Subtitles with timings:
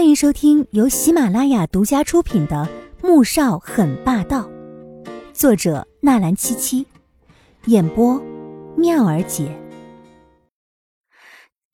[0.00, 2.66] 欢迎收听由喜马拉雅独家出品的
[3.06, 4.48] 《穆少很霸道》，
[5.34, 6.86] 作者纳兰七七，
[7.66, 8.18] 演播
[8.78, 9.54] 妙儿姐。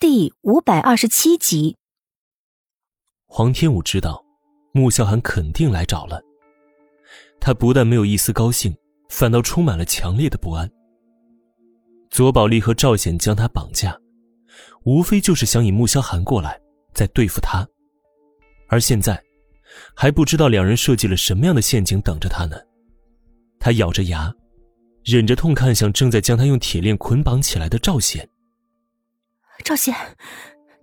[0.00, 1.76] 第五百二十七集。
[3.28, 4.24] 黄天武知道，
[4.72, 6.20] 穆萧寒肯定来找了。
[7.38, 8.76] 他不但没有一丝高兴，
[9.08, 10.68] 反倒充满了强烈的不安。
[12.10, 13.96] 左宝丽和赵显将他绑架，
[14.82, 16.60] 无非就是想引穆萧寒过来，
[16.92, 17.64] 再对付他。
[18.68, 19.22] 而现在，
[19.94, 22.56] 还不知道两人设计了什么样的陷阱等着他呢。
[23.58, 24.32] 他咬着牙，
[25.04, 28.28] 忍着痛看向正在将他用铁链捆绑起来的赵显。
[29.64, 29.94] 赵显，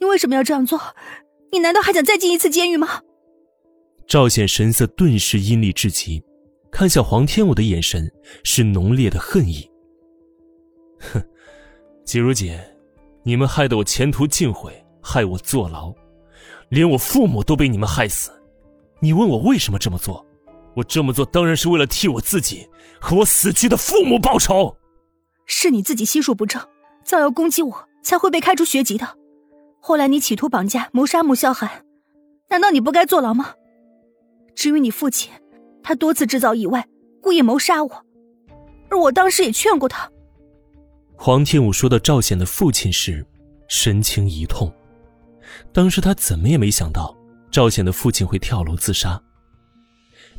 [0.00, 0.80] 你为什么要这样做？
[1.52, 3.02] 你难道还想再进一次监狱吗？
[4.06, 6.22] 赵显神色顿时阴厉至极，
[6.70, 8.10] 看向黄天武的眼神
[8.42, 9.68] 是浓烈的恨意。
[10.98, 11.22] 哼，
[12.04, 12.58] 季如锦，
[13.22, 14.72] 你们害得我前途尽毁，
[15.02, 15.94] 害我坐牢。
[16.74, 18.32] 连我父母都被你们害死，
[18.98, 20.26] 你问我为什么这么做？
[20.74, 22.68] 我这么做当然是为了替我自己
[23.00, 24.76] 和我死去的父母报仇。
[25.46, 26.60] 是你自己心术不正，
[27.04, 29.16] 造谣攻击我，才会被开除学籍的。
[29.78, 31.84] 后来你企图绑架、谋杀穆萧寒，
[32.48, 33.54] 难道你不该坐牢吗？
[34.56, 35.30] 至于你父亲，
[35.80, 36.84] 他多次制造意外，
[37.22, 38.04] 故意谋杀我，
[38.88, 40.10] 而我当时也劝过他。
[41.14, 43.24] 黄天武说到赵显的父亲时，
[43.68, 44.72] 神情一痛。
[45.72, 47.14] 当时他怎么也没想到
[47.50, 49.20] 赵显的父亲会跳楼自杀。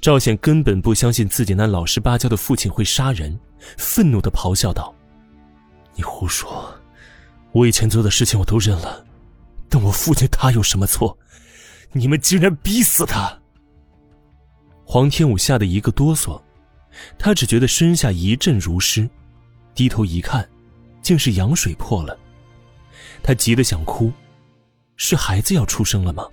[0.00, 3.38] 赵显根本不相信自己那老实巴交的父亲会杀人，
[3.78, 4.92] 愤怒的咆哮道
[5.94, 6.74] ：“你胡说！
[7.52, 9.04] 我以前做的事情我都认了，
[9.68, 11.16] 但我父亲他有什么错？
[11.92, 13.38] 你们竟然逼死他！”
[14.84, 16.40] 黄天武吓得一个哆嗦，
[17.16, 19.08] 他只觉得身下一阵如湿，
[19.74, 20.48] 低头一看，
[21.00, 22.18] 竟是羊水破了，
[23.22, 24.12] 他急得想哭。
[24.96, 26.26] 是孩子要出生了吗？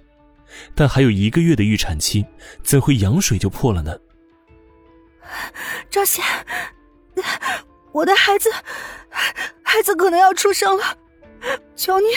[0.76, 2.26] 但还有一个月的预产期，
[2.64, 3.98] 怎会羊水就破了呢？
[5.90, 6.24] 赵贤，
[7.92, 8.52] 我的孩子，
[9.64, 10.98] 孩子可能要出生了，
[11.76, 12.08] 求你，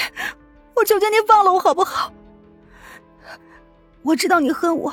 [0.75, 2.13] 我求求你放了我好不好？
[4.03, 4.93] 我知道你恨我，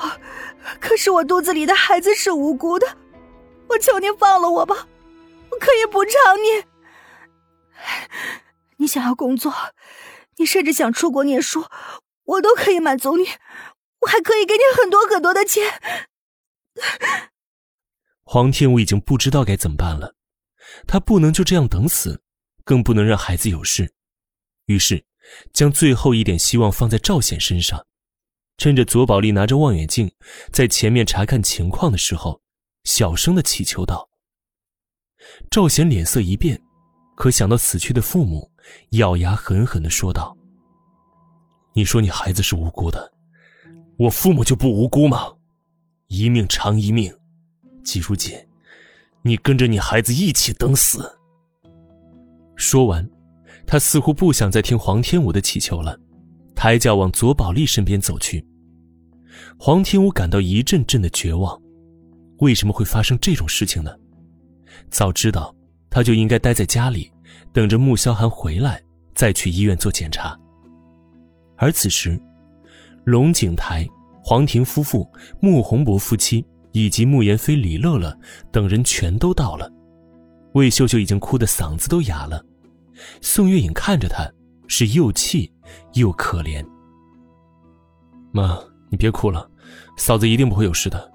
[0.78, 2.86] 可是我肚子里的孩子是无辜的，
[3.68, 4.86] 我求你放了我吧，
[5.50, 6.64] 我可以补偿你。
[8.76, 9.52] 你想要工作？
[10.36, 11.66] 你甚至想出国念书，
[12.24, 13.24] 我都可以满足你，
[14.00, 15.80] 我还可以给你很多很多的钱。
[18.22, 20.14] 黄天武已经不知道该怎么办了，
[20.86, 22.22] 他不能就这样等死，
[22.64, 23.92] 更不能让孩子有事，
[24.66, 25.04] 于是
[25.52, 27.86] 将最后一点希望放在赵显身上，
[28.56, 30.14] 趁着左宝丽拿着望远镜
[30.52, 32.40] 在前面查看情况的时候，
[32.84, 34.08] 小声的祈求道。
[35.50, 36.62] 赵显脸色一变，
[37.20, 38.50] 可想到死去的父母。
[38.92, 40.34] 咬牙狠狠的说道
[41.74, 43.12] ：“你说你孩子是无辜的，
[43.98, 45.30] 我父母就不无辜吗？
[46.06, 47.12] 一命偿一命，
[47.84, 48.34] 季如锦，
[49.20, 51.18] 你跟着你孩子一起等死。”
[52.56, 53.06] 说完，
[53.66, 55.98] 他似乎不想再听黄天武的乞求了，
[56.54, 58.42] 抬脚往左宝丽身边走去。
[59.58, 61.60] 黄天武感到一阵阵的绝望，
[62.38, 63.94] 为什么会发生这种事情呢？
[64.88, 65.54] 早知道，
[65.90, 67.10] 他就应该待在家里。
[67.52, 68.80] 等着穆萧寒回来，
[69.14, 70.38] 再去医院做检查。
[71.56, 72.20] 而此时，
[73.04, 73.86] 龙井台、
[74.22, 75.08] 黄庭夫妇、
[75.40, 78.16] 穆宏博夫妻以及穆言飞、李乐乐
[78.52, 79.70] 等人全都到了。
[80.54, 82.44] 魏秀秀已经哭得嗓子都哑了，
[83.20, 84.30] 宋月影看着她，
[84.68, 85.52] 是又气
[85.94, 86.64] 又可怜。
[88.32, 88.58] 妈，
[88.90, 89.50] 你别哭了，
[89.96, 91.10] 嫂子一定不会有事的。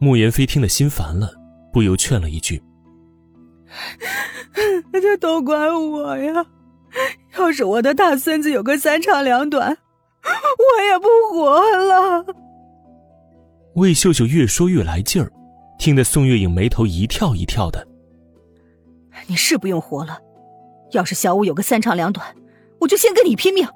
[0.00, 1.32] 穆言飞听得心烦了，
[1.72, 2.60] 不由劝了一句。
[5.00, 6.46] 这都怪我呀！
[7.38, 9.78] 要是我的大孙子有个三长两短，
[10.24, 12.24] 我也不活了。
[13.74, 15.32] 魏秀秀越说越来劲儿，
[15.78, 17.86] 听得宋月影眉头一跳一跳的。
[19.26, 20.18] 你是不用活了，
[20.92, 22.36] 要是小五有个三长两短，
[22.80, 23.66] 我就先跟你拼命。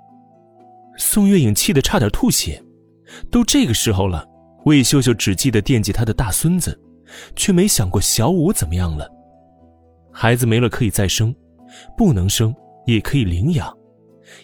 [0.99, 2.63] 宋月影气得差点吐血。
[3.31, 4.27] 都这个时候了，
[4.65, 6.79] 魏秀秀只记得惦记她的大孙子，
[7.35, 9.09] 却没想过小五怎么样了。
[10.19, 11.35] 孩子没了可以再生，
[11.95, 12.55] 不能生
[12.87, 13.71] 也可以领养。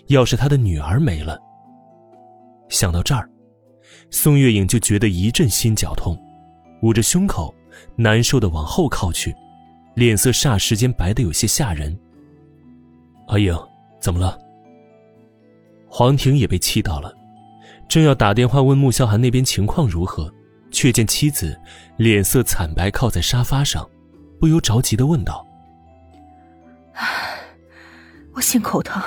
[0.09, 1.41] 要是他的女儿没了，
[2.69, 3.27] 想到这儿，
[4.11, 6.15] 宋月影就觉得一阵心绞痛，
[6.83, 7.55] 捂着胸口，
[7.97, 9.35] 难受的往后靠去，
[9.95, 11.99] 脸色霎时间白的有些吓人。
[13.29, 13.59] 阿影，
[13.99, 14.39] 怎么了？
[15.89, 17.11] 黄婷也被气到了，
[17.89, 20.31] 正要打电话问穆萧寒那边情况如何，
[20.71, 21.59] 却见妻子
[21.97, 23.89] 脸色惨白，靠在沙发上，
[24.39, 25.43] 不由着急的问道。
[28.34, 29.02] 我心口疼。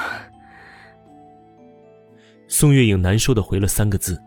[2.47, 4.21] 宋月影难受的回了三个字：“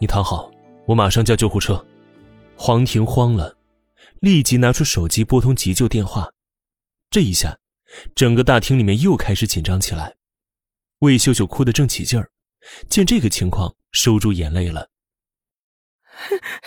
[0.00, 0.50] 你躺好，
[0.86, 1.84] 我马上叫救护车。”
[2.56, 3.56] 黄婷慌了，
[4.20, 6.32] 立即拿出手机拨通急救电话。
[7.10, 7.58] 这一下，
[8.14, 10.14] 整个大厅里面又开始紧张起来。
[11.00, 12.30] 魏秀秀哭得正起劲儿，
[12.88, 14.88] 见这个情况，收住眼泪了。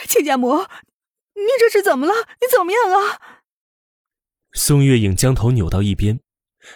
[0.10, 0.58] 亲家母，
[1.34, 2.14] 你这是怎么了？
[2.14, 3.20] 你怎么样啊？
[4.54, 6.20] 宋月影将头扭到一边，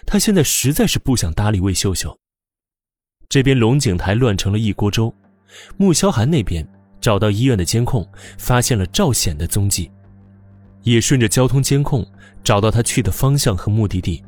[0.06, 2.18] 他现在实在是不想搭理魏秀秀。
[3.28, 5.14] 这边龙井台乱成了一锅粥，
[5.76, 6.66] 穆萧寒那边
[7.00, 8.06] 找到医院的监控，
[8.38, 9.90] 发现了赵显的踪迹，
[10.82, 12.06] 也顺着交通监控
[12.44, 14.22] 找到他去的方向和目的地。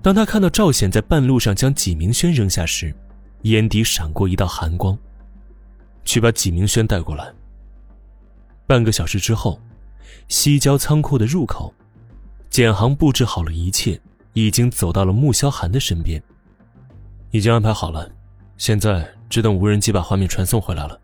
[0.00, 2.94] 当他看到赵显在半路上将纪明轩扔下时，
[3.42, 4.96] 眼底闪过一道寒光。
[6.04, 7.30] 去把纪明轩带过来。
[8.66, 9.60] 半个小时之后，
[10.28, 11.74] 西郊仓库的入口，
[12.48, 14.00] 简航布置好了一切，
[14.32, 16.22] 已经走到了穆萧寒的身边。
[17.30, 18.10] 已经安排好了，
[18.56, 20.98] 现在只等无人机把画面传送回来了。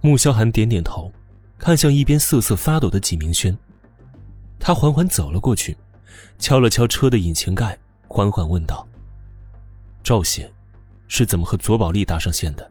[0.00, 1.12] 穆萧寒点点头，
[1.58, 3.56] 看向一边瑟瑟发抖的纪明轩，
[4.58, 5.76] 他缓缓走了过去。
[6.38, 7.78] 敲了敲车的引擎盖，
[8.08, 8.86] 缓缓问道
[10.02, 10.52] ：“赵显，
[11.06, 12.70] 是怎么和左宝丽搭上线的？”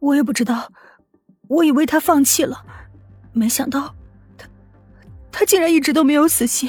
[0.00, 0.72] 我也不知道，
[1.48, 2.64] 我以为他放弃了，
[3.32, 3.94] 没想到
[4.36, 4.48] 他，
[5.30, 6.68] 他竟然一直都没有死心。